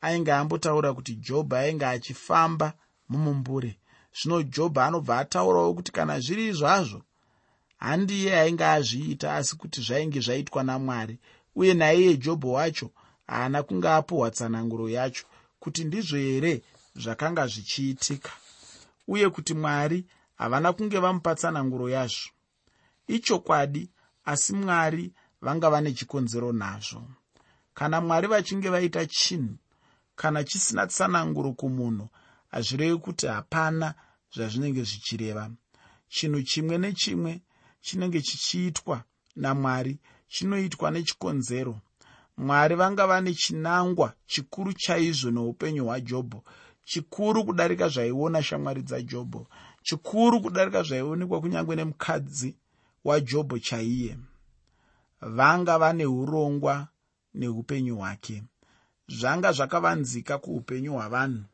ainge 0.00 0.32
ambotaura 0.32 0.94
kuti 0.94 1.14
jobho 1.14 1.56
ainge 1.56 1.86
achifamba 1.86 2.72
mumumbure. 3.08 3.78
Zvino 4.18 4.42
jobho 4.42 4.80
anobva 4.80 5.18
ataurawo 5.18 5.74
kuti 5.74 5.92
kana 5.92 6.20
zviri 6.20 6.52
zvazvo 6.52 7.02
handiye 7.78 8.40
ainge 8.40 8.64
azviita 8.64 9.34
asi 9.36 9.56
kuti 9.56 9.80
zvainge 9.82 10.20
zvaitwa 10.20 10.62
namwari 10.64 11.18
uye 11.54 11.74
naiye 11.74 12.16
jobho 12.16 12.52
wacho 12.52 12.90
haana 13.26 13.62
kunge 13.62 13.88
apuhwa 13.88 14.30
tsananguro 14.30 14.88
yacho 14.88 15.24
kuti 15.60 15.84
ndizvo 15.84 16.16
here 16.16 16.62
zvakanga 16.96 17.46
zvichiitika 17.46 18.30
uye 19.08 19.30
kuti 19.30 19.54
mwari 19.54 20.06
havana 20.36 20.72
kunge 20.72 20.98
vamupa 20.98 21.34
tsananguro 21.34 21.88
yazvo. 21.88 22.30
Ichokwadi 23.06 23.90
asi 24.24 24.52
mwari 24.52 25.12
vanga 25.40 25.70
vane 25.70 25.92
chikonzero 25.92 26.52
nazvo. 26.52 27.02
Kana 27.74 28.00
mwari 28.00 28.26
vachinge 28.26 28.68
vaita 28.68 29.06
chinhu 29.06 29.56
kana 30.16 30.44
chisina 30.44 30.86
tsananguro 30.86 31.52
kumunhu 31.52 32.08
hazvirevi 32.48 32.98
kuti 32.98 33.26
hapana 33.26 33.94
zvazvinenge 34.34 34.82
zvichireva. 34.82 35.50
Chinhu 36.08 36.42
chimwe 36.42 36.78
nechimwe 36.78 37.40
chinenge 37.80 38.20
chichiitwa 38.20 39.04
namwari 39.36 39.98
chinoitwa 40.28 40.90
nechikonzero. 40.90 41.80
Mwari 42.36 42.74
vanga 42.74 43.06
vane 43.06 43.34
chinangwa 43.34 44.12
chikuru 44.26 44.72
chaizvo 44.72 45.30
neupenyu 45.30 45.84
hwajobho 45.84 46.44
chikuru 46.88 47.44
kudarika 47.44 47.88
zvaiona 47.88 48.42
shamwari 48.42 48.82
dzajobho 48.82 49.46
chikuru 49.82 50.40
kudarika 50.40 50.82
zvaionekwa 50.82 51.40
kunyange 51.40 51.76
nemukadzi 51.76 52.56
wajobho 53.04 53.58
chaiye. 53.58 54.16
Vanga 55.20 55.78
vane 55.78 56.06
urongwa 56.06 56.88
neupenyu 57.34 57.96
hwake. 57.96 58.42
Zvanga 59.08 59.52
zvakavanzika 59.52 60.38
kuupenyu 60.38 60.92
hwavanhu. 60.92 61.44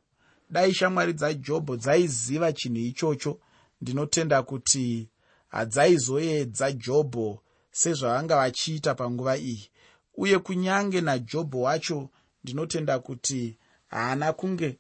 Dai 0.51 0.75
shamwari 0.75 1.13
dzajobho 1.13 1.77
dzaiziva 1.77 2.53
chinhu 2.53 2.79
ichocho. 2.79 3.41
Ndinotenda 3.81 4.43
kuti 4.43 5.09
hadzaizoedza 5.49 6.73
jobho 6.73 7.43
sezvavanga 7.71 8.37
vachiita 8.37 8.95
panguva 8.95 9.37
iyi. 9.39 9.71
Uye 10.17 10.39
kunyange 10.39 11.01
najobho 11.01 11.61
wacho 11.61 12.11
ndinotenda 12.45 12.99
kuti 12.99 13.59
haana 13.87 14.33
kunge 14.33 14.79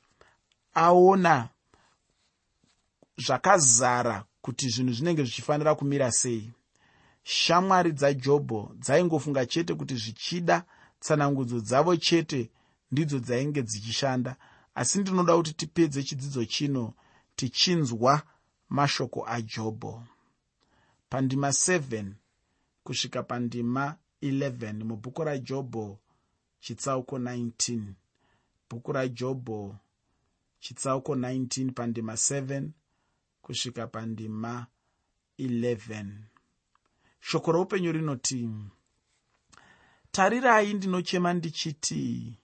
aona 0.74 1.48
zvakazara 3.16 4.24
kuti 4.42 4.68
zvinhu 4.68 4.92
zvinenge 4.92 5.22
zvichifanira 5.22 5.74
kumira 5.74 6.12
sei. 6.12 6.52
Shamwari 7.22 7.92
dzajobho 7.92 8.74
dzaingofunga 8.78 9.46
chete 9.46 9.74
kuti 9.74 9.94
zvichida 9.96 10.64
tsanangudzo 11.00 11.60
dzavo 11.60 11.96
chete 11.96 12.50
ndidzo 12.90 13.18
dzainge 13.18 13.62
dzichishanda. 13.62 14.36
Asi 14.74 14.98
ndinoda 14.98 15.36
kuti 15.36 15.52
tipedze 15.52 16.02
chidzidzo 16.02 16.44
chino 16.44 16.94
tichinzwa 17.36 18.22
mashoko 18.68 19.28
ajobho. 19.28 20.02
Pandima 21.08 21.48
7 21.48 22.12
kusvika 22.84 23.22
pandima 23.22 23.96
11 24.22 24.84
mubhuku 24.84 25.24
rajobho 25.24 25.98
chitsauko 26.60 27.18
19 27.18 27.80
bhuku 28.70 28.92
rajobho 28.92 29.76
chitsauko 30.64 31.14
19 31.14 31.72
pandima 31.72 32.12
7 32.12 32.68
kusvika 33.42 33.86
pandima 33.86 34.66
11 35.38 36.06
shoko 37.20 37.52
roupenyu 37.52 37.92
rinoti 37.92 38.50
tarirai 40.10 40.74
ndinochema 40.74 41.34
ndichiti 41.34 42.34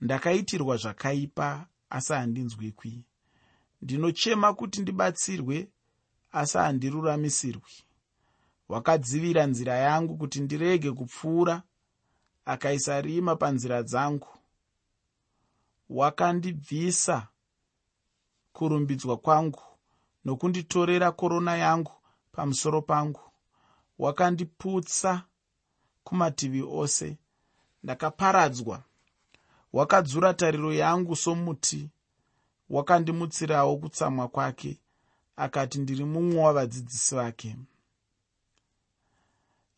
ndakaitirwa 0.00 0.76
zvakaipa 0.76 1.66
asi 1.90 2.12
handinzwikwi. 2.12 3.04
Ndinochema 3.82 4.54
kuti 4.54 4.80
ndibatsirwe 4.82 5.68
asi 6.32 6.58
handiruramisirwi. 6.58 7.72
Wakadzivira 8.68 9.46
nzira 9.46 9.74
yangu 9.74 10.16
kuti 10.16 10.40
ndirege 10.40 10.92
kupfuura 10.92 11.62
akaisa 12.44 13.00
rima 13.00 13.36
panzira 13.36 13.82
dzangu 13.82 14.28
wakandibvisa 15.90 17.28
kurumbidzwa 18.52 19.16
kwangu 19.16 19.62
nokunditorera 20.24 21.12
korona 21.12 21.56
yangu 21.56 21.92
pamusoro 22.32 22.82
pangu. 22.82 23.20
Wakandiputsa 23.98 25.22
kumativi 26.04 26.62
ose 26.62 27.18
ndakaparadzwa. 27.82 28.82
Wakadzura 29.72 30.34
tariro 30.34 30.72
yangu 30.72 31.16
somuti 31.16 31.90
wakandimutsirawo 32.70 33.76
kutsamwa 33.76 34.28
kwake 34.28 34.80
akati 35.36 35.78
ndiri 35.78 36.04
mumwe 36.04 36.40
wavadzidzisi 36.42 37.14
vake. 37.14 37.56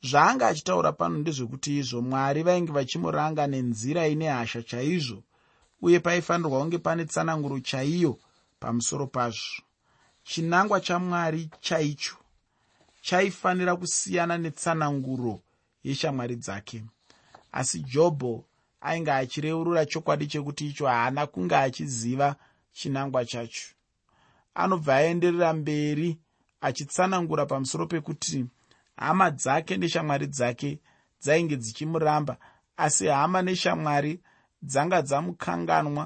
Zvaanga 0.03 0.47
achitaura 0.49 0.93
pano 0.93 1.19
ndezvekuti 1.19 1.79
izvo 1.79 2.03
mwari 2.03 2.43
vainge 2.43 2.73
vachimuranga 2.73 3.47
nenzira 3.47 4.09
ine 4.09 4.29
hasha 4.29 4.63
chaizvo 4.63 5.23
uye 5.83 6.01
paifanirwa 6.01 6.61
kunge 6.61 6.79
pane 6.79 7.05
tsananguro 7.05 7.61
chaiyo 7.61 8.19
pamusoro 8.61 9.07
pazvo. 9.07 9.63
Chinangwa 10.25 10.81
chamwari 10.81 11.51
chaicho 11.61 12.17
chaifanira 13.03 13.77
kusiyana 13.77 14.39
netsananguro 14.39 15.41
yeshamwari 15.85 16.37
dzake. 16.37 16.85
Asi 17.53 17.81
jobho 17.81 18.45
ainge 18.81 19.11
achireurura 19.13 19.87
chokwadi 19.87 20.27
chekuti 20.27 20.67
icho 20.67 20.87
haana 20.87 21.27
kunge 21.27 21.57
achiziva 21.57 22.37
chinangwa 22.73 23.25
chacho. 23.25 23.69
Anobva 24.55 24.97
aenderera 24.97 25.53
mberi 25.53 26.19
achitsanangura 26.61 27.47
pamusoro 27.47 27.87
pekuti 27.87 28.47
hama 28.97 29.31
dzake 29.31 29.77
neshamwari 29.77 30.27
dzake 30.27 30.79
dzainge 31.23 31.57
dzichimuramba 31.57 32.37
asi 32.77 33.07
hama 33.07 33.43
neshamwari 33.43 34.21
dzanga 34.67 35.03
dzamukanganwa 35.03 36.05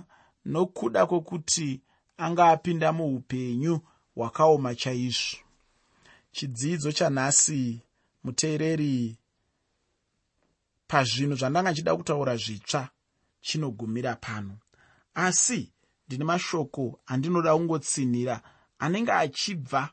nokuda 0.53 1.07
kwokuti 1.07 1.81
anga 2.25 2.45
apinda 2.55 2.93
muupenyu 2.93 3.81
hwakaoma 4.15 4.75
chaizvo. 4.75 5.39
Chidzidzo 6.33 6.93
chanhasi 6.93 7.81
muteereri 8.25 9.17
pazvinhu 10.89 11.35
zvandanga 11.35 11.71
nchida 11.71 11.97
kutaura 11.97 12.37
zvitsva 12.37 12.89
chinogumira 13.41 14.17
pano. 14.17 14.59
Asi 15.15 15.73
ndine 16.07 16.25
mashoko 16.25 17.01
andinoda 17.07 17.57
kungotsinhira 17.57 18.43
anenge 18.79 19.13
achibva 19.13 19.91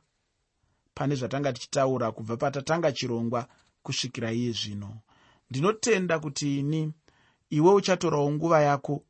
pane 0.93 1.15
zvatanga 1.15 1.53
tichitaura 1.53 2.11
kubva 2.11 2.37
patatanga 2.37 2.91
chirongwa 2.91 3.47
kusvikira 3.83 4.31
iye 4.31 4.51
zvino. 4.51 4.89
Ndinotenda 5.49 6.19
kuti 6.19 6.59
ini 6.59 6.93
iwe 7.49 7.73
uchatorawo 7.73 8.31
nguva 8.31 8.61
yako 8.61 9.03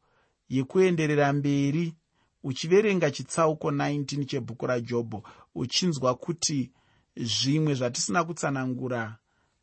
yekuenderera 0.49 1.33
mberi 1.33 1.95
uchiverenga 2.43 3.11
chitsauko 3.11 3.71
19 3.71 4.25
chebhuku 4.25 4.67
rajobho 4.67 5.23
uchinzwa 5.55 6.15
kuti 6.15 6.71
zvimwe 7.15 7.73
zvatisina 7.73 8.23
kutsanangura 8.23 9.17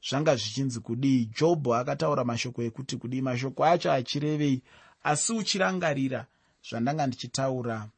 zvanga 0.08 0.36
zvichinzi 0.36 0.80
kudii 0.80 1.30
jobho 1.40 1.74
akataura 1.74 2.24
mashoko 2.24 2.62
ekuti 2.62 2.96
kudii 2.96 3.22
mashoko 3.22 3.64
acho 3.64 3.92
achirevei 3.92 4.62
asi 5.02 5.32
uchirangarira 5.32 6.26
zvandanga 6.68 7.06
ndichitaura 7.06 7.88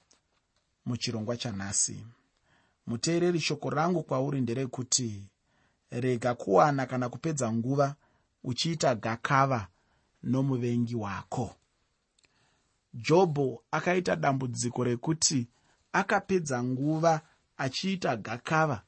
muchirongwa 0.87 1.37
chanhasi. 1.37 2.07
Muteereri 2.87 3.41
shoko 3.41 3.71
rangu 3.71 4.03
kwauri 4.03 4.41
nderekuti 4.41 5.29
rega 5.91 6.35
kuwana 6.35 6.87
kana 6.87 7.09
kupedza 7.09 7.53
nguva 7.53 7.95
uchiita 8.45 8.95
gakava 8.95 9.69
nomuvengi 10.27 10.95
wako. 10.97 11.57
Jobho 12.95 13.63
akaita 13.71 14.17
dambudziko 14.17 14.85
rekuti 14.85 15.47
akapedza 15.93 16.63
nguva 16.63 17.21
achiita 17.57 18.17
gakava 18.17 18.83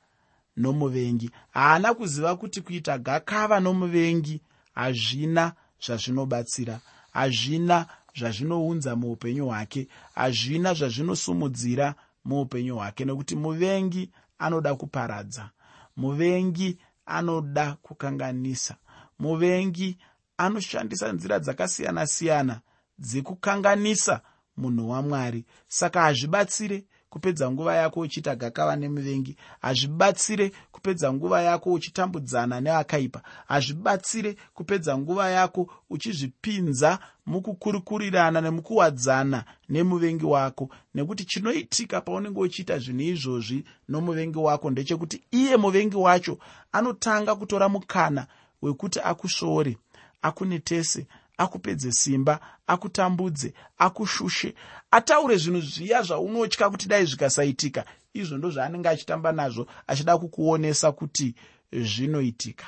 nomuvengi. 0.57 1.31
Haana 1.51 1.95
kuziva 1.95 2.37
kuti 2.37 2.61
kuita 2.61 2.99
gakava 2.99 3.61
nomuvengi 3.61 4.41
hazvina 4.75 5.53
zvazvinobatsira 5.85 6.81
hazvina 7.13 7.87
zvazvinounza 8.19 8.97
muupenyu 8.97 9.47
hwake 9.47 9.89
hazvina 10.15 10.75
zvazvinosumudzira 10.75 11.95
muupenyu 12.25 12.75
hwake 12.77 13.05
nekuti 13.05 13.37
muvengi 13.37 14.11
anoda 14.39 14.75
kuparadza 14.75 15.51
muvengi 15.97 16.79
anoda 17.07 17.77
kukanganisa 17.83 18.77
muvengi 19.19 19.99
anoshandisa 20.39 21.13
nzira 21.13 21.39
dzakasiyana-siyana 21.39 22.61
dzekukanganisa 22.99 24.21
munhu 24.57 24.91
wamwari. 24.91 25.45
Saka 25.69 26.01
hazvibatsire 26.03 26.85
kupedza 27.11 27.51
nguva 27.51 27.75
yako 27.75 28.01
uchiita 28.01 28.37
gakava 28.37 28.77
nemuvengi. 28.77 29.37
Hazvibatsire 29.61 30.53
kupedza 30.73 31.13
nguva 31.13 31.43
yako 31.43 31.73
uchitambudzana 31.73 32.61
neakaipa. 32.61 33.23
Hazvibatsire 33.47 34.37
kupedza 34.55 34.99
nguva 34.99 35.31
yako 35.31 35.71
uchizvipinza 35.91 36.99
mukukurikurirana 37.27 38.41
nemukuwadzana 38.41 39.45
nemuvengi 39.69 40.25
wako. 40.25 40.69
Nekuti 40.95 41.25
chinoitika 41.25 42.01
paunenge 42.01 42.41
uchiita 42.41 42.79
zvinhu 42.79 43.03
izvozvi 43.03 43.65
nomuvengi 43.89 44.39
wako 44.39 44.71
ndechekuti 44.71 45.25
iye 45.31 45.57
muvengi 45.57 45.97
wacho 45.97 46.39
anotanga 46.73 47.35
kutora 47.37 47.69
mukana 47.69 48.27
wekuti 48.63 49.01
akusvoore 49.01 49.77
akunetese 50.23 51.07
akupedze 51.39 51.93
simba 51.93 52.41
akutambudze 52.67 53.55
akushushe 53.79 54.55
ataure 54.91 55.37
zvinhu 55.37 55.61
zviya 55.61 56.03
zvaunotya 56.03 56.71
kuti 56.71 56.89
dai 56.89 57.05
zvikasaitika. 57.07 57.85
Izvo 58.13 58.39
ndo 58.39 58.51
zvaanenge 58.51 58.89
achitamba 58.89 59.33
nazvo 59.33 59.67
achida 59.87 60.19
kukuonesa 60.19 60.93
kuti 60.93 61.35
zvinoitika. 61.73 62.67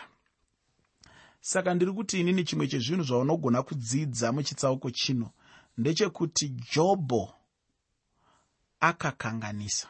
Saka 1.40 1.74
ndiri 1.74 1.92
kuti 1.92 2.20
inini 2.20 2.44
chimwe 2.44 2.68
chezvinhu 2.68 3.02
zvaunogona 3.02 3.62
kudzidza 3.62 4.32
muchitsauko 4.32 4.90
chino 4.90 5.30
ndechekuti 5.78 6.48
jobho 6.48 7.34
akakanganisa. 8.80 9.88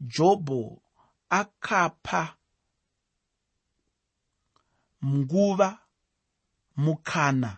Jobho 0.00 0.82
akapa 1.28 2.34
nguva 5.04 5.78
mukana 6.76 7.56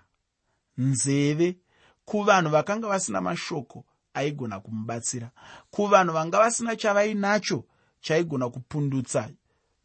nzeve 0.79 1.57
kuvanhu 2.05 2.51
vakanga 2.51 2.89
vasina 2.89 3.21
mashoko 3.21 3.85
aigona 4.15 4.61
kumubatsira 4.61 5.31
kuvanhu 5.71 6.13
vanga 6.13 6.39
vasina 6.39 6.77
chavainacho 6.77 7.65
chaigona 8.01 8.51
kupundutsa 8.51 9.29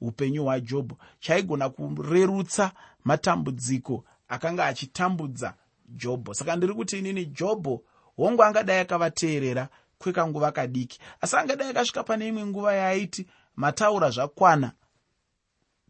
upenyu 0.02 0.44
hwajobho 0.44 0.98
chaigona 1.20 1.70
kurerutsa 1.70 2.72
matambudziko 3.04 4.06
akanga 4.28 4.66
achitambudza 4.66 5.54
jobho. 5.88 6.34
Saka 6.34 6.56
ndiri 6.56 6.74
kuti 6.74 7.00
inini 7.00 7.26
jobho 7.26 7.84
hongu 8.18 8.44
angadai 8.44 8.80
akavateerera 8.80 9.70
kwekanguva 9.98 10.52
kadiki? 10.52 11.00
Asi 11.22 11.36
angadai 11.36 11.70
akasvika 11.70 12.04
pane 12.04 12.28
imwe 12.28 12.46
nguva 12.46 12.76
yaaiti 12.76 13.28
mataura 13.56 14.10
zvakwana 14.10 14.72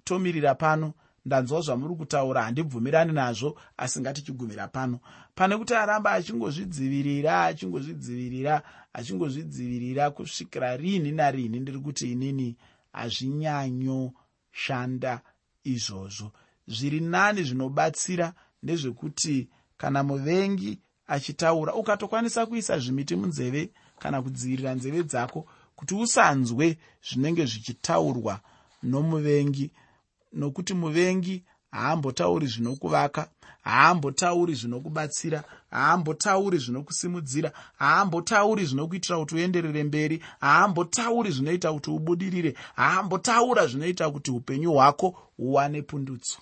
tomirira 0.04 0.56
pano 0.56 0.94
ndanzwa 1.26 1.62
zvamuri 1.62 1.96
kutaura 1.96 2.44
handibvumirani 2.44 3.14
nazvo 3.14 3.60
asi 3.78 4.02
ngatichigumira 4.02 4.68
pano. 4.68 5.00
Pane 5.36 5.58
kuti 5.58 5.76
aramba 5.76 6.12
achingozvidzivirira 6.12 7.46
achingozvidzivirira 7.46 8.62
achingozvidzivirira 8.94 10.12
kusvikira 10.12 10.78
rini 10.78 11.12
narini 11.12 11.60
ndiri 11.60 11.80
kuti 11.80 12.12
inini 12.12 12.58
hazvinyanyoshanda 12.94 15.22
izvozvo. 15.64 16.32
Zviri 16.68 17.00
nani 17.00 17.44
zvinobatsira 17.44 18.34
ndezvekuti 18.64 19.50
kana 19.78 20.04
muvengi 20.04 20.80
achitaura 21.08 21.74
ukatokwanisa 21.74 22.46
kuisa 22.46 22.80
zvimiti 22.80 23.16
munzeve 23.16 23.70
kana 24.00 24.22
kudzivirira 24.22 24.74
nzeve 24.74 25.04
dzako 25.04 25.46
kuti 25.76 25.96
usanzwe 25.96 26.78
zvinenge 27.08 27.46
zvichitaurwa 27.46 28.40
nomuvengi 28.84 29.72
nokuti 30.34 30.74
muvengi 30.74 31.44
haambotauri 31.72 32.48
zvinokuvaka 32.48 33.30
haambotauri 33.62 34.54
zvinokubatsira 34.54 35.44
haambotauri 35.72 36.58
zvinokusimudzira 36.58 37.52
haambotauri 37.78 38.66
zvinokuitira 38.66 39.20
kuti 39.20 39.36
uenderere 39.36 39.84
mberi 39.84 40.24
haambotauri 40.40 41.32
zvinoita 41.32 41.74
kuti 41.74 41.90
ubudirire 41.90 42.56
haambotaura 42.76 43.68
zvinoita 43.68 44.12
kuti 44.12 44.32
upenyu 44.32 44.72
hwako 44.72 45.08
huwane 45.38 45.82
pundutso. 45.82 46.40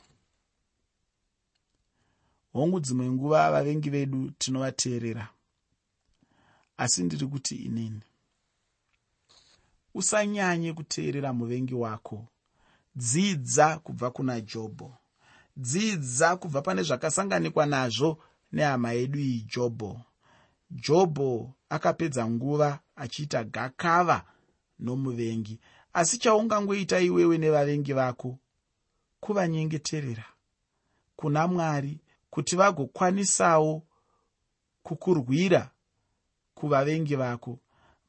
Hongu 2.54 2.80
dzimwe 2.80 3.12
nguva 3.12 3.52
vavengi 3.52 3.89
vedu 3.89 4.32
tinovateerera. 4.38 5.28
Asi 6.78 7.04
ndiri 7.04 7.28
kuti 7.28 7.56
inini. 7.56 8.02
Usanyanye 9.93 10.73
kuteerera 10.73 11.34
muvengi 11.34 11.73
wako 11.73 12.28
dzidza 12.95 13.80
kubva 13.80 14.12
kuna 14.12 14.41
jobho. 14.41 14.97
Dzidza 15.58 16.38
kubva 16.38 16.62
pane 16.62 16.84
zvakasanganikwa 16.84 17.65
nazvo 17.65 18.23
nehama 18.52 18.91
yedu 18.91 19.19
iyi 19.19 19.41
jobho. 19.41 20.02
Jobho 20.71 21.54
akapedza 21.69 22.30
nguva 22.30 22.80
achiita 22.95 23.43
gakava 23.43 24.25
nomuvengi 24.80 25.60
asi 25.93 26.17
chaungangoita 26.17 26.99
iwewe 26.99 27.38
nevavengi 27.38 27.93
vako 27.93 28.38
kuvanyengeterera 29.19 30.25
kuna 31.15 31.47
mwari 31.47 31.99
kuti 32.30 32.56
vagokwanisawo 32.56 33.84
kukurwira 34.84 35.71
kuvavengi 36.54 37.15
vako. 37.15 37.60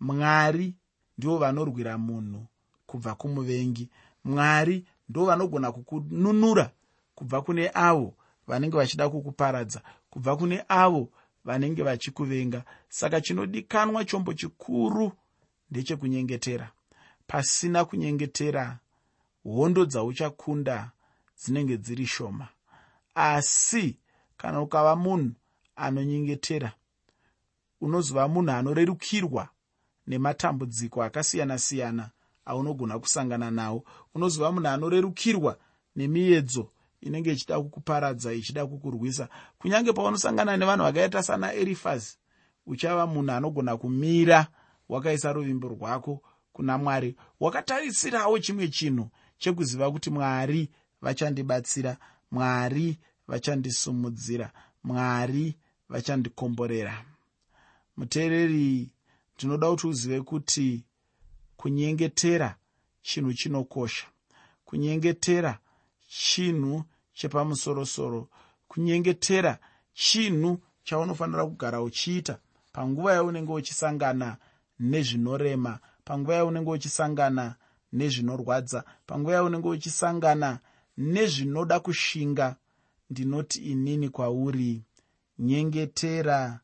Mwari 0.00 0.74
ndivo 1.18 1.38
vanorwira 1.38 1.98
munhu 1.98 2.46
kubva 2.86 3.14
kumuvengi 3.14 3.90
mwari 4.24 4.86
ndo 5.08 5.24
vanogona 5.24 5.72
kukununura 5.72 6.70
kubva 7.14 7.42
kune 7.42 7.70
avo 7.74 8.14
vanenge 8.46 8.76
vachida 8.76 9.08
kukuparadza 9.08 9.82
kubva 10.10 10.36
kune 10.36 10.64
avo 10.68 11.08
vanenge 11.44 11.82
vachikuvenga. 11.82 12.64
Saka 12.88 13.20
chinodikanwa 13.20 14.04
chombo 14.04 14.34
chikuru 14.34 15.12
ndechekunyengetera. 15.70 16.70
Pasina 17.26 17.84
kunyengetera 17.84 18.78
hondo 19.44 19.84
dzauchakunda 19.84 20.90
dzinenge 21.38 21.76
dziri 21.76 22.06
shoma. 22.06 22.48
Asi 23.14 23.98
kana 24.36 24.60
ukava 24.62 24.96
munhu 24.96 25.32
anonyengetera 25.76 26.72
unozova 27.80 28.28
munhu 28.28 28.50
anorerukirwa 28.52 29.48
nematambudziko 30.06 31.02
akasiyana-siyana 31.02 32.10
aunogona 32.44 32.98
kusangana 32.98 33.50
nawo 33.50 33.84
unozova 34.14 34.52
munhu 34.52 34.68
anorerukirwa 34.68 35.58
nemiedzo 35.96 36.70
inenge 37.00 37.32
ichida 37.32 37.60
kukuparadza 37.60 38.32
ichida 38.32 38.66
kukurwisa. 38.66 39.28
Kunyange 39.58 39.92
paunosangana 39.92 40.56
nevanhu 40.56 40.84
vakaita 40.84 41.22
sana 41.22 41.52
erifazi 41.54 42.18
uchava 42.66 43.06
munhu 43.06 43.32
anogona 43.32 43.76
kumira 43.76 44.46
wakaisa 44.88 45.32
ruvimbo 45.32 45.68
rwako 45.68 46.22
kuna 46.52 46.78
mwari. 46.78 47.16
Wakatarisirawo 47.40 48.38
chimwe 48.38 48.68
chinhu 48.68 49.10
chekuziva 49.38 49.90
kuti 49.90 50.10
mwari 50.10 50.70
vachandibatsira 51.02 51.96
mwari 52.30 52.98
vachandisumudzira 53.28 54.52
mwari 54.84 55.56
vachandikomborera. 55.88 57.04
Muteereri 57.96 58.90
ndinoda 59.36 59.70
kuti 59.70 59.86
uzive 59.86 60.20
kuti 60.20 60.84
kunyengetera 61.56 62.56
chinhu 63.02 63.32
chinokosha. 63.34 64.06
Kunyengetera 64.64 65.58
chinhu 66.08 66.84
chepamusorosoro 67.12 68.28
kunyengetera 68.68 69.58
chinhu 69.94 70.58
chaunofanira 70.84 71.46
kugara 71.46 71.82
uchiita 71.82 72.38
panguva 72.72 73.12
yaunenge 73.14 73.52
uchisangana 73.52 74.36
nezvinorema 74.80 75.78
panguva 76.04 76.34
yaunenge 76.34 76.70
uchisangana 76.70 77.54
nezvinorwadza 77.92 78.84
panguva 79.06 79.34
yaunenge 79.34 79.68
uchisangana 79.68 80.58
nezvinoda 80.96 81.80
kushinga. 81.80 82.56
Ndinoti 83.10 83.58
inini 83.58 84.08
kwauri 84.08 84.82
nyengetera 85.38 86.60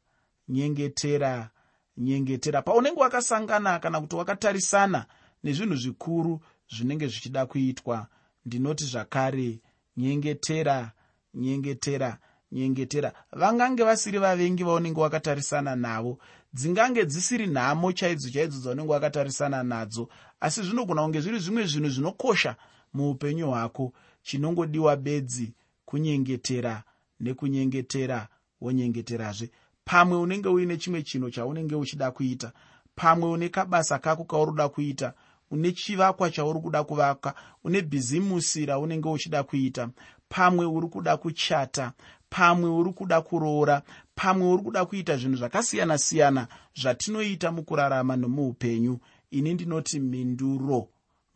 nyengetera 0.49 1.51
nyengetera. 1.97 2.63
Paunenge 2.63 3.01
wakasangana 3.01 3.79
kana 3.79 4.01
kuti 4.01 4.17
wakatarisana 4.17 5.07
nezvinhu 5.47 5.77
zvikuru 5.77 6.41
zvinenge 6.69 7.07
zvichida 7.09 7.47
kuitwa. 7.47 8.07
Ndinoti 8.47 8.85
zvakare 8.85 9.61
nyengetera 9.97 10.93
nyengetera 11.35 12.19
nyengetera. 12.53 13.13
Vangange 13.33 13.85
vasiri 13.85 14.19
vavengi 14.19 14.65
vaunenge 14.65 15.01
wakatarisana 15.01 15.77
navo 15.77 16.19
dzingange 16.53 17.07
dzisiri 17.07 17.47
nhamo 17.47 17.93
chaidzo 17.93 18.31
chaidzo 18.31 18.59
dzaunenge 18.61 18.93
wakatarisana 18.93 19.63
nadzo 19.63 20.09
asi 20.41 20.63
zvinogona 20.63 21.03
kunge 21.03 21.21
zviri 21.21 21.39
zvimwe 21.39 21.67
zvinhu 21.67 21.91
zvinokosha 21.91 22.57
muupenyu 22.95 23.47
hwako 23.47 23.93
chinongodiwa 24.23 24.97
bedzi 24.97 25.55
kunyengetera 25.85 26.83
nekunyengetera 27.21 28.29
wonyengeterazve. 28.61 29.51
Pamwe 29.85 30.19
unenge 30.19 30.49
uine 30.49 30.77
chimwe 30.77 31.03
chinhu 31.03 31.31
chaunenge 31.31 31.75
uchida 31.75 32.11
kuita 32.11 32.53
pamwe 32.97 33.29
une 33.31 33.49
kabasa 33.49 33.99
kako 33.99 34.25
kauri 34.25 34.51
kuda 34.51 34.69
kuita 34.69 35.13
une 35.51 35.73
chivakwa 35.73 36.31
chauri 36.31 36.61
kuda 36.61 36.85
kuvaka 36.85 37.35
une 37.65 37.83
bhizimusi 37.83 38.67
raunenge 38.67 39.09
uchida 39.09 39.43
kuita. 39.43 39.89
Pamwe 40.29 40.67
uri 40.67 40.89
kuda 40.89 41.17
kuchata 41.17 41.93
pamwe 42.31 42.71
uri 42.71 42.93
kuda 42.93 43.21
kuroora 43.21 43.83
pamwe 44.15 44.53
uri 44.53 44.63
kuda 44.63 44.85
kuita 44.85 45.17
zvinhu 45.17 45.37
zvakasiyana-siyana 45.37 46.49
zvatinoita 46.81 47.53
mukurarama 47.53 48.17
nomuupenyu 48.17 48.99
ini 49.31 49.55
ndinoti 49.55 50.01
minduro 50.01 50.89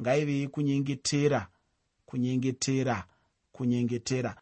ngaive 0.03 0.33
yekunyengetera 0.41 1.47
kunyengetera 2.07 3.05
kunyengetera 3.53 4.37